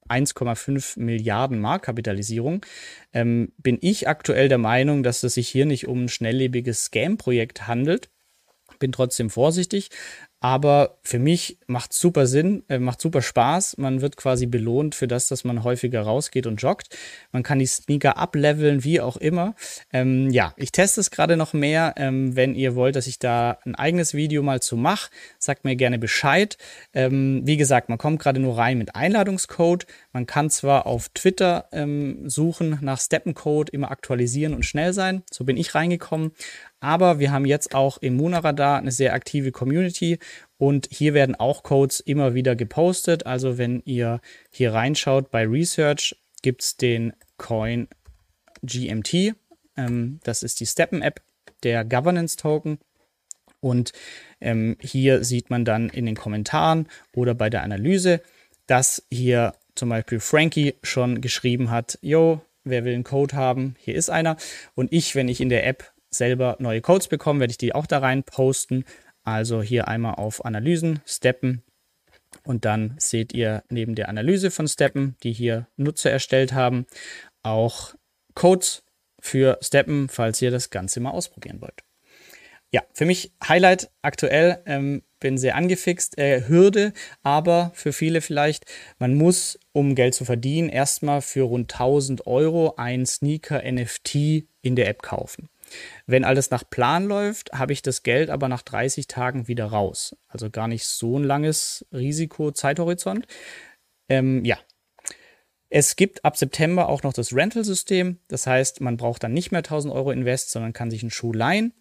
1,5 0.07 0.99
Milliarden 0.99 1.59
Marktkapitalisierung, 1.59 2.63
ähm, 3.13 3.53
bin 3.57 3.79
ich 3.81 4.07
aktuell 4.07 4.49
der 4.49 4.59
Meinung, 4.59 5.01
dass 5.01 5.23
es 5.23 5.33
sich 5.33 5.49
hier 5.49 5.65
nicht 5.65 5.87
um 5.87 6.03
ein 6.03 6.09
schnelllebiges 6.09 6.85
Scam-Projekt 6.85 7.67
handelt. 7.67 8.09
Bin 8.77 8.91
trotzdem 8.91 9.29
vorsichtig, 9.29 9.89
aber 10.41 10.99
für 11.01 11.17
mich 11.17 11.57
macht 11.65 11.93
super 11.93 12.27
Sinn, 12.27 12.63
äh, 12.69 12.77
macht 12.77 13.01
super 13.01 13.21
Spaß. 13.21 13.77
Man 13.77 14.01
wird 14.01 14.15
quasi 14.17 14.45
belohnt 14.45 14.93
für 14.93 15.07
das, 15.07 15.27
dass 15.27 15.43
man 15.43 15.63
häufiger 15.63 16.01
rausgeht 16.01 16.45
und 16.45 16.61
joggt. 16.61 16.95
Man 17.31 17.41
kann 17.41 17.57
die 17.57 17.65
Sneaker 17.65 18.17
ableveln, 18.17 18.83
wie 18.83 19.01
auch 19.01 19.17
immer. 19.17 19.55
Ähm, 19.91 20.29
ja, 20.29 20.53
ich 20.57 20.71
teste 20.71 21.01
es 21.01 21.09
gerade 21.09 21.35
noch 21.37 21.53
mehr. 21.53 21.95
Ähm, 21.97 22.35
wenn 22.35 22.53
ihr 22.53 22.75
wollt, 22.75 22.95
dass 22.95 23.07
ich 23.07 23.17
da 23.17 23.57
ein 23.65 23.75
eigenes 23.75 24.13
Video 24.13 24.43
mal 24.43 24.61
zu 24.61 24.77
mache, 24.77 25.09
sagt 25.39 25.63
mir 25.63 25.75
gerne 25.75 25.97
Bescheid. 25.97 26.57
Ähm, 26.93 27.41
wie 27.45 27.57
gesagt, 27.57 27.89
man 27.89 27.97
kommt 27.97 28.21
gerade 28.21 28.39
nur 28.39 28.57
rein 28.57 28.77
mit 28.77 28.95
Einladungscode. 28.95 29.87
Man 30.11 30.27
kann 30.27 30.49
zwar 30.49 30.85
auf 30.85 31.09
Twitter 31.09 31.69
ähm, 31.71 32.29
suchen 32.29 32.77
nach 32.81 32.99
Steppencode, 32.99 33.69
immer 33.71 33.89
aktualisieren 33.89 34.53
und 34.53 34.63
schnell 34.63 34.93
sein. 34.93 35.23
So 35.31 35.43
bin 35.43 35.57
ich 35.57 35.73
reingekommen. 35.73 36.33
Aber 36.81 37.17
wir 37.17 37.31
haben 37.31 37.45
jetzt 37.45 37.73
auch 37.73 37.97
im 37.97 38.15
Munaradar 38.15 38.77
eine 38.77 38.91
sehr 38.91 39.13
aktive 39.13 39.51
Community 39.51 40.19
und 40.57 40.87
hier 40.91 41.13
werden 41.13 41.35
auch 41.35 41.63
Codes 41.63 41.99
immer 41.99 42.33
wieder 42.33 42.55
gepostet. 42.55 43.25
Also 43.25 43.57
wenn 43.57 43.81
ihr 43.85 44.21
hier 44.49 44.73
reinschaut 44.73 45.31
bei 45.31 45.45
Research, 45.45 46.15
gibt 46.41 46.63
es 46.63 46.77
den 46.77 47.13
Coin 47.37 47.87
GMT. 48.63 49.35
Ähm, 49.77 50.19
das 50.23 50.43
ist 50.43 50.59
die 50.59 50.65
Steppen-App, 50.65 51.21
der 51.63 51.83
Governance-Token. 51.83 52.79
Und 53.59 53.93
ähm, 54.41 54.77
hier 54.79 55.23
sieht 55.23 55.49
man 55.49 55.65
dann 55.65 55.89
in 55.89 56.05
den 56.05 56.15
Kommentaren 56.15 56.87
oder 57.15 57.33
bei 57.33 57.49
der 57.49 57.63
Analyse, 57.63 58.21
dass 58.67 59.05
hier 59.11 59.53
zum 59.73 59.89
Beispiel 59.89 60.19
Frankie 60.19 60.75
schon 60.83 61.19
geschrieben 61.19 61.69
hat, 61.69 61.97
yo, 62.01 62.41
wer 62.63 62.85
will 62.85 62.93
einen 62.93 63.03
Code 63.03 63.35
haben? 63.35 63.75
Hier 63.79 63.95
ist 63.95 64.09
einer. 64.09 64.37
Und 64.75 64.93
ich, 64.93 65.15
wenn 65.15 65.27
ich 65.27 65.41
in 65.41 65.49
der 65.49 65.65
App 65.65 65.91
selber 66.09 66.55
neue 66.59 66.81
Codes 66.81 67.07
bekommen, 67.07 67.39
werde 67.39 67.51
ich 67.51 67.57
die 67.57 67.75
auch 67.75 67.85
da 67.85 67.99
rein 67.99 68.23
posten. 68.23 68.85
Also 69.25 69.61
hier 69.61 69.87
einmal 69.87 70.15
auf 70.15 70.45
Analysen, 70.45 71.01
Steppen 71.05 71.63
und 72.43 72.63
dann 72.65 72.95
seht 72.97 73.33
ihr 73.33 73.63
neben 73.69 73.95
der 73.95 74.09
Analyse 74.09 74.51
von 74.51 74.67
Steppen, 74.67 75.15
die 75.23 75.33
hier 75.33 75.67
Nutzer 75.77 76.11
erstellt 76.11 76.53
haben, 76.53 76.85
auch 77.43 77.95
Codes 78.35 78.83
für 79.19 79.57
Steppen, 79.61 80.09
falls 80.09 80.41
ihr 80.41 80.51
das 80.51 80.69
Ganze 80.69 80.99
mal 80.99 81.11
ausprobieren 81.11 81.61
wollt. 81.61 81.83
Ja, 82.71 82.83
für 82.93 83.05
mich 83.05 83.31
Highlight 83.47 83.89
aktuell, 84.01 84.61
ähm, 84.65 85.03
bin 85.19 85.37
sehr 85.37 85.55
angefixt, 85.55 86.17
äh, 86.17 86.47
Hürde, 86.47 86.93
aber 87.23 87.71
für 87.73 87.93
viele 87.93 88.21
vielleicht, 88.21 88.65
man 88.99 89.15
muss, 89.15 89.57
um 89.71 89.95
Geld 89.95 90.13
zu 90.13 90.25
verdienen, 90.25 90.69
erstmal 90.69 91.21
für 91.21 91.43
rund 91.43 91.73
1000 91.73 92.27
Euro 92.27 92.75
ein 92.77 93.05
Sneaker 93.05 93.63
NFT 93.63 94.45
in 94.61 94.75
der 94.75 94.87
App 94.89 95.01
kaufen. 95.01 95.49
Wenn 96.05 96.23
alles 96.23 96.51
nach 96.51 96.63
Plan 96.69 97.05
läuft, 97.05 97.51
habe 97.53 97.73
ich 97.73 97.81
das 97.81 98.03
Geld 98.03 98.29
aber 98.29 98.47
nach 98.47 98.61
30 98.61 99.07
Tagen 99.07 99.47
wieder 99.47 99.65
raus. 99.65 100.15
Also 100.27 100.49
gar 100.49 100.67
nicht 100.67 100.85
so 100.85 101.17
ein 101.17 101.23
langes 101.23 101.85
Risiko-Zeithorizont. 101.91 103.25
Ähm, 104.09 104.45
ja. 104.45 104.57
Es 105.69 105.95
gibt 105.95 106.23
ab 106.23 106.37
September 106.37 106.89
auch 106.89 107.03
noch 107.03 107.13
das 107.13 107.33
Rental-System. 107.33 108.19
Das 108.27 108.47
heißt, 108.47 108.81
man 108.81 108.97
braucht 108.97 109.23
dann 109.23 109.33
nicht 109.33 109.51
mehr 109.51 109.59
1000 109.59 109.93
Euro 109.93 110.11
Invest, 110.11 110.51
sondern 110.51 110.73
kann 110.73 110.91
sich 110.91 111.01
einen 111.01 111.11
Schuh 111.11 111.33
leihen. 111.33 111.73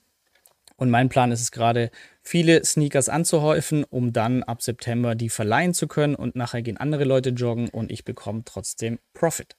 Und 0.77 0.91
mein 0.91 1.09
Plan 1.09 1.31
ist 1.31 1.41
es 1.41 1.53
gerade, 1.53 1.91
viele 2.23 2.65
Sneakers 2.65 3.09
anzuhäufen, 3.09 3.85
um 3.85 4.13
dann 4.13 4.43
ab 4.43 4.63
September 4.63 5.15
die 5.15 5.29
verleihen 5.29 5.75
zu 5.75 5.87
können 5.87 6.15
und 6.15 6.35
nachher 6.35 6.63
gehen 6.63 6.79
andere 6.79 7.05
Leute 7.05 7.31
joggen 7.31 7.69
und 7.69 7.93
ich 7.93 8.05
bekomme 8.05 8.43
trotzdem 8.45 8.99
Profit. 9.13 9.57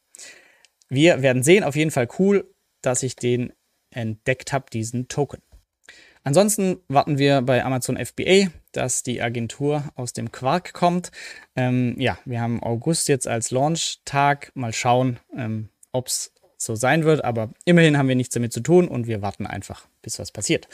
Wir 0.89 1.21
werden 1.21 1.43
sehen, 1.43 1.63
auf 1.63 1.75
jeden 1.75 1.91
Fall 1.91 2.07
cool, 2.19 2.53
dass 2.81 3.01
ich 3.03 3.15
den 3.15 3.53
entdeckt 3.95 4.53
habe, 4.53 4.65
diesen 4.71 5.07
Token. 5.07 5.41
Ansonsten 6.23 6.77
warten 6.87 7.19
wir 7.19 7.43
bei 7.43 7.63
Amazon 7.63 8.03
FBA, 8.03 8.47
dass 8.71 9.03
die 9.03 9.21
Agentur 9.21 9.83
aus 9.95 10.11
dem 10.11 10.31
Quark 10.31 10.73
kommt. 10.73 11.11
Ähm, 11.55 11.95
ja, 11.99 12.17
wir 12.25 12.41
haben 12.41 12.63
August 12.63 13.07
jetzt 13.07 13.27
als 13.27 13.51
Launch-Tag. 13.51 14.51
Mal 14.55 14.73
schauen, 14.73 15.19
ähm, 15.37 15.69
ob 15.91 16.07
es 16.07 16.33
so 16.57 16.75
sein 16.75 17.03
wird. 17.03 17.23
Aber 17.23 17.51
immerhin 17.63 17.97
haben 17.97 18.07
wir 18.07 18.15
nichts 18.15 18.33
damit 18.33 18.53
zu 18.53 18.61
tun 18.61 18.87
und 18.87 19.05
wir 19.05 19.21
warten 19.21 19.45
einfach, 19.45 19.87
bis 20.01 20.17
was 20.17 20.31
passiert. 20.31 20.67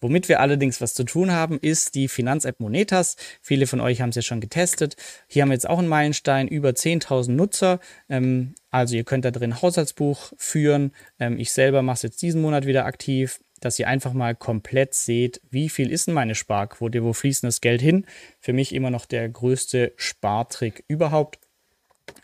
Womit 0.00 0.28
wir 0.28 0.40
allerdings 0.40 0.80
was 0.80 0.94
zu 0.94 1.04
tun 1.04 1.30
haben, 1.32 1.58
ist 1.60 1.94
die 1.94 2.08
Finanz-App 2.08 2.58
Monetas. 2.58 3.16
Viele 3.40 3.66
von 3.66 3.80
euch 3.80 4.00
haben 4.00 4.10
es 4.10 4.16
ja 4.16 4.22
schon 4.22 4.40
getestet. 4.40 4.96
Hier 5.28 5.42
haben 5.42 5.50
wir 5.50 5.54
jetzt 5.54 5.68
auch 5.68 5.78
einen 5.78 5.88
Meilenstein, 5.88 6.48
über 6.48 6.70
10.000 6.70 7.30
Nutzer. 7.30 7.78
Ähm, 8.08 8.54
also 8.72 8.96
ihr 8.96 9.04
könnt 9.04 9.24
da 9.24 9.30
drin 9.30 9.62
Haushaltsbuch 9.62 10.32
führen. 10.36 10.92
Ähm, 11.20 11.38
ich 11.38 11.52
selber 11.52 11.82
mache 11.82 11.96
es 11.96 12.02
jetzt 12.02 12.22
diesen 12.22 12.40
Monat 12.40 12.66
wieder 12.66 12.86
aktiv, 12.86 13.38
dass 13.60 13.78
ihr 13.78 13.86
einfach 13.86 14.14
mal 14.14 14.34
komplett 14.34 14.94
seht, 14.94 15.40
wie 15.50 15.68
viel 15.68 15.92
ist 15.92 16.08
denn 16.08 16.14
meine 16.14 16.34
Sparquote, 16.34 17.04
wo 17.04 17.12
fließt 17.12 17.44
das 17.44 17.60
Geld 17.60 17.80
hin. 17.80 18.06
Für 18.40 18.52
mich 18.52 18.74
immer 18.74 18.90
noch 18.90 19.06
der 19.06 19.28
größte 19.28 19.92
Spartrick 19.96 20.84
überhaupt. 20.88 21.38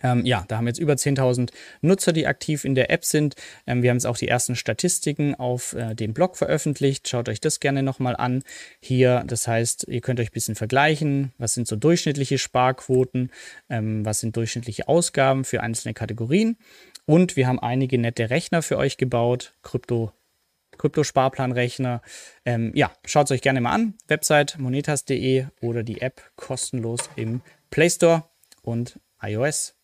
Ähm, 0.02 0.24
ja, 0.24 0.44
da 0.48 0.56
haben 0.56 0.64
wir 0.64 0.70
jetzt 0.70 0.78
über 0.78 0.94
10.000 0.94 1.50
Nutzer, 1.80 2.12
die 2.12 2.26
aktiv 2.26 2.64
in 2.64 2.74
der 2.74 2.90
App 2.90 3.04
sind. 3.04 3.34
Ähm, 3.66 3.82
wir 3.82 3.90
haben 3.90 3.96
jetzt 3.96 4.06
auch 4.06 4.16
die 4.16 4.28
ersten 4.28 4.56
Statistiken 4.56 5.34
auf 5.34 5.72
äh, 5.74 5.94
dem 5.94 6.14
Blog 6.14 6.36
veröffentlicht. 6.36 7.08
Schaut 7.08 7.28
euch 7.28 7.40
das 7.40 7.60
gerne 7.60 7.82
nochmal 7.82 8.16
an. 8.16 8.42
Hier, 8.80 9.24
das 9.26 9.48
heißt, 9.48 9.86
ihr 9.88 10.00
könnt 10.00 10.20
euch 10.20 10.30
ein 10.30 10.34
bisschen 10.34 10.54
vergleichen. 10.54 11.32
Was 11.38 11.54
sind 11.54 11.66
so 11.66 11.76
durchschnittliche 11.76 12.38
Sparquoten? 12.38 13.30
Ähm, 13.68 14.04
was 14.04 14.20
sind 14.20 14.36
durchschnittliche 14.36 14.88
Ausgaben 14.88 15.44
für 15.44 15.62
einzelne 15.62 15.94
Kategorien? 15.94 16.56
Und 17.06 17.36
wir 17.36 17.46
haben 17.46 17.58
einige 17.58 17.98
nette 17.98 18.30
Rechner 18.30 18.62
für 18.62 18.76
euch 18.76 18.96
gebaut. 18.96 19.54
Krypto 19.62 20.12
Kryptosparplanrechner. 20.76 22.02
Ähm, 22.44 22.70
ja, 22.74 22.92
schaut 23.04 23.26
es 23.26 23.32
euch 23.32 23.42
gerne 23.42 23.60
mal 23.60 23.72
an. 23.72 23.94
Website 24.06 24.58
monetas.de 24.58 25.46
oder 25.60 25.82
die 25.82 26.00
App 26.00 26.22
kostenlos 26.36 27.10
im 27.16 27.40
Play 27.70 27.90
Store 27.90 28.24
und 28.62 29.00
iOS. 29.22 29.74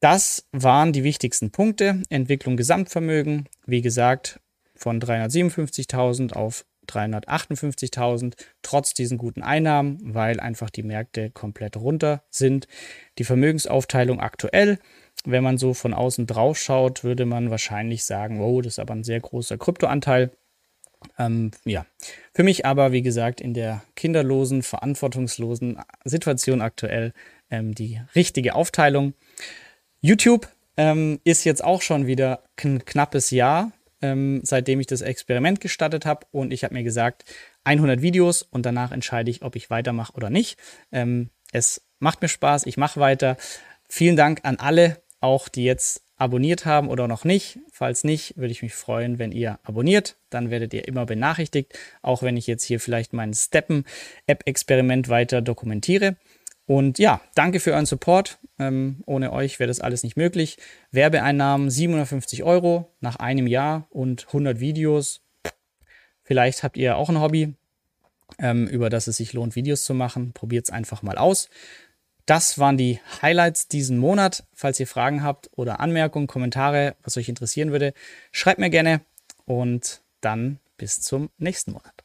Das 0.00 0.48
waren 0.52 0.92
die 0.92 1.04
wichtigsten 1.04 1.50
Punkte. 1.50 2.02
Entwicklung 2.08 2.56
Gesamtvermögen, 2.56 3.48
wie 3.66 3.82
gesagt, 3.82 4.40
von 4.74 5.00
357.000 5.00 6.32
auf 6.32 6.64
358.000, 6.88 8.34
trotz 8.62 8.94
diesen 8.94 9.18
guten 9.18 9.42
Einnahmen, 9.42 9.98
weil 10.02 10.40
einfach 10.40 10.70
die 10.70 10.82
Märkte 10.82 11.30
komplett 11.30 11.76
runter 11.76 12.24
sind. 12.30 12.66
Die 13.18 13.24
Vermögensaufteilung 13.24 14.20
aktuell, 14.20 14.78
wenn 15.24 15.44
man 15.44 15.58
so 15.58 15.74
von 15.74 15.94
außen 15.94 16.26
drauf 16.26 16.58
schaut, 16.58 17.04
würde 17.04 17.26
man 17.26 17.50
wahrscheinlich 17.50 18.04
sagen, 18.04 18.40
wow, 18.40 18.62
das 18.62 18.74
ist 18.74 18.78
aber 18.78 18.94
ein 18.94 19.04
sehr 19.04 19.20
großer 19.20 19.58
Kryptoanteil. 19.58 20.32
Ähm, 21.18 21.50
ja, 21.64 21.86
für 22.34 22.42
mich 22.42 22.66
aber, 22.66 22.92
wie 22.92 23.02
gesagt, 23.02 23.40
in 23.40 23.54
der 23.54 23.82
kinderlosen, 23.96 24.62
verantwortungslosen 24.62 25.78
Situation 26.04 26.60
aktuell 26.60 27.12
ähm, 27.50 27.74
die 27.74 28.00
richtige 28.14 28.54
Aufteilung. 28.54 29.14
YouTube 30.00 30.48
ähm, 30.76 31.20
ist 31.24 31.44
jetzt 31.44 31.62
auch 31.62 31.82
schon 31.82 32.06
wieder 32.06 32.44
ein 32.62 32.84
knappes 32.84 33.30
Jahr, 33.30 33.72
ähm, 34.02 34.40
seitdem 34.44 34.80
ich 34.80 34.86
das 34.86 35.02
Experiment 35.02 35.60
gestartet 35.60 36.06
habe. 36.06 36.26
Und 36.30 36.52
ich 36.52 36.64
habe 36.64 36.74
mir 36.74 36.84
gesagt, 36.84 37.24
100 37.64 38.02
Videos 38.02 38.42
und 38.42 38.64
danach 38.64 38.92
entscheide 38.92 39.30
ich, 39.30 39.42
ob 39.42 39.56
ich 39.56 39.70
weitermache 39.70 40.14
oder 40.14 40.30
nicht. 40.30 40.58
Ähm, 40.92 41.30
es 41.52 41.82
macht 41.98 42.22
mir 42.22 42.28
Spaß, 42.28 42.66
ich 42.66 42.76
mache 42.76 43.00
weiter. 43.00 43.36
Vielen 43.88 44.16
Dank 44.16 44.40
an 44.44 44.56
alle, 44.56 45.02
auch 45.20 45.48
die 45.48 45.64
jetzt 45.64 46.02
abonniert 46.16 46.66
haben 46.66 46.88
oder 46.88 47.08
noch 47.08 47.24
nicht. 47.24 47.58
Falls 47.72 48.04
nicht, 48.04 48.36
würde 48.36 48.52
ich 48.52 48.62
mich 48.62 48.74
freuen, 48.74 49.18
wenn 49.18 49.32
ihr 49.32 49.58
abonniert. 49.62 50.16
Dann 50.28 50.50
werdet 50.50 50.74
ihr 50.74 50.86
immer 50.86 51.06
benachrichtigt, 51.06 51.78
auch 52.02 52.22
wenn 52.22 52.36
ich 52.36 52.46
jetzt 52.46 52.64
hier 52.64 52.78
vielleicht 52.78 53.12
mein 53.12 53.32
Steppen-App-Experiment 53.32 55.08
weiter 55.08 55.40
dokumentiere. 55.40 56.16
Und 56.70 57.00
ja, 57.00 57.20
danke 57.34 57.58
für 57.58 57.72
euren 57.72 57.84
Support. 57.84 58.38
Ähm, 58.60 59.02
ohne 59.04 59.32
euch 59.32 59.58
wäre 59.58 59.66
das 59.66 59.80
alles 59.80 60.04
nicht 60.04 60.16
möglich. 60.16 60.56
Werbeeinnahmen 60.92 61.68
750 61.68 62.44
Euro 62.44 62.94
nach 63.00 63.16
einem 63.16 63.48
Jahr 63.48 63.88
und 63.90 64.28
100 64.28 64.60
Videos. 64.60 65.20
Vielleicht 66.22 66.62
habt 66.62 66.76
ihr 66.76 66.96
auch 66.96 67.08
ein 67.08 67.20
Hobby, 67.20 67.54
ähm, 68.38 68.68
über 68.68 68.88
das 68.88 69.08
es 69.08 69.16
sich 69.16 69.32
lohnt, 69.32 69.56
Videos 69.56 69.82
zu 69.82 69.94
machen. 69.94 70.32
Probiert 70.32 70.66
es 70.66 70.70
einfach 70.70 71.02
mal 71.02 71.18
aus. 71.18 71.48
Das 72.24 72.56
waren 72.60 72.76
die 72.76 73.00
Highlights 73.20 73.66
diesen 73.66 73.98
Monat. 73.98 74.44
Falls 74.54 74.78
ihr 74.78 74.86
Fragen 74.86 75.24
habt 75.24 75.50
oder 75.56 75.80
Anmerkungen, 75.80 76.28
Kommentare, 76.28 76.94
was 77.02 77.16
euch 77.16 77.28
interessieren 77.28 77.72
würde, 77.72 77.94
schreibt 78.30 78.60
mir 78.60 78.70
gerne. 78.70 79.00
und 79.44 80.02
dann 80.20 80.60
bis 80.76 81.00
zum 81.00 81.30
nächsten 81.36 81.72
Monat. 81.72 82.04